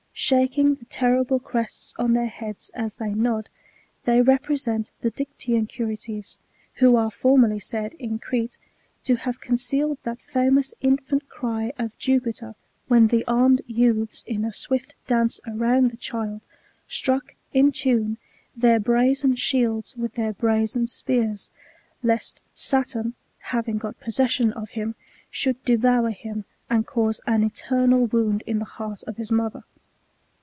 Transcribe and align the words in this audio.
Shaking 0.13 0.75
the 0.75 0.85
terrible 0.85 1.39
crests 1.39 1.95
on 1.97 2.13
their 2.13 2.27
heads 2.27 2.69
as 2.75 2.97
they 2.97 3.11
nod, 3.11 3.49
they 4.05 4.21
represent 4.21 4.91
the 5.01 5.09
Dictaean 5.09 5.67
Curetes, 5.67 6.37
who 6.75 6.95
are 6.95 7.09
formerly 7.09 7.59
said, 7.59 7.93
in 7.95 8.19
Crete, 8.19 8.59
to 9.05 9.15
have 9.15 9.41
concealed 9.41 9.97
that 10.03 10.21
famous 10.21 10.75
infant 10.79 11.27
cry 11.27 11.73
of 11.79 11.97
Jup^er, 11.97 12.53
when 12.87 13.07
the 13.07 13.25
armed 13.25 13.61
youths, 13.65 14.23
in 14.27 14.45
a 14.45 14.53
swift 14.53 14.93
dance 15.07 15.39
around 15.47 15.89
the 15.89 15.97
child, 15.97 16.43
struck, 16.87 17.33
in 17.51 17.71
tune, 17.71 18.17
their 18.55 18.79
brazen 18.79 19.35
shields 19.35 19.95
with 19.97 20.13
their 20.13 20.33
brazen 20.33 20.85
spears, 20.85 21.49
lest 22.03 22.41
Saturn, 22.53 23.15
having 23.39 23.79
got 23.79 23.99
possession 23.99 24.53
of 24.53 24.71
him, 24.71 24.93
should 25.31 25.61
devour 25.65 26.11
him, 26.11 26.45
and 26.69 26.85
cause 26.85 27.19
an 27.25 27.43
eternal 27.43 28.05
wound 28.05 28.43
in 28.45 28.59
the 28.59 28.65
heart 28.65 29.01
of 29.07 29.17
his 29.17 29.31
mother. 29.31 29.63